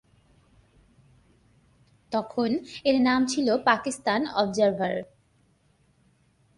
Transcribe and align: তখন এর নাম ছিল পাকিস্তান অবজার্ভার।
তখন 2.11 2.49
এর 2.85 2.97
নাম 3.01 3.21
ছিল 3.25 3.47
পাকিস্তান 3.65 4.21
অবজার্ভার। 4.35 4.95